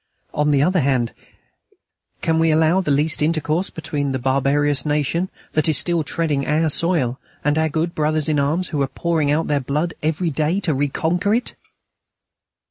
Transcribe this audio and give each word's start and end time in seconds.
On 0.33 0.49
the 0.49 0.63
other 0.63 0.79
hand, 0.79 1.13
can 2.23 2.39
we 2.39 2.49
allow 2.49 2.81
the 2.81 2.89
least 2.89 3.21
intercourse 3.21 3.69
between 3.69 4.13
the 4.13 4.17
barbarous 4.17 4.83
nation 4.83 5.29
that 5.53 5.69
is 5.69 5.77
still 5.77 6.03
treading 6.03 6.47
our 6.47 6.71
soil 6.71 7.19
and 7.43 7.55
our 7.55 7.69
good 7.69 7.93
brothers 7.93 8.27
in 8.27 8.39
arms 8.39 8.69
who 8.69 8.81
are 8.81 8.87
pouring 8.87 9.29
out 9.29 9.45
their 9.45 9.61
blood 9.61 9.93
every 10.01 10.31
day 10.31 10.59
to 10.61 10.73
reconquer 10.73 11.35
it?" 11.35 11.53